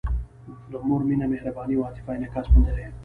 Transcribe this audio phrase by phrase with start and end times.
[0.71, 2.85] د مور مینه، مهرباني او عاطفه انعکاس موندلی.